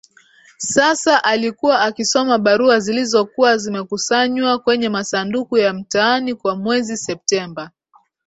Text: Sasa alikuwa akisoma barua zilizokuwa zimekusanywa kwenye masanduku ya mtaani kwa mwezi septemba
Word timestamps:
Sasa 0.57 1.23
alikuwa 1.23 1.81
akisoma 1.81 2.37
barua 2.37 2.79
zilizokuwa 2.79 3.57
zimekusanywa 3.57 4.59
kwenye 4.59 4.89
masanduku 4.89 5.57
ya 5.57 5.73
mtaani 5.73 6.35
kwa 6.35 6.55
mwezi 6.55 6.97
septemba 6.97 7.71